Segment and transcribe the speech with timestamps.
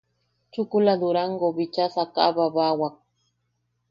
[0.51, 2.95] Chukula Durangou bicha sakaʼababawak.